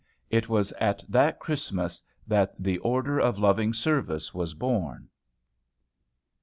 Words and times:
It 0.31 0.49
was 0.49 0.71
at 0.81 1.03
that 1.07 1.37
Christmas 1.37 2.01
that 2.25 2.55
the 2.57 2.79
"ORDER 2.79 3.19
OF 3.19 3.37
LOVING 3.37 3.71
SERVICE" 3.75 4.33
was 4.33 4.55
born. 4.55 5.09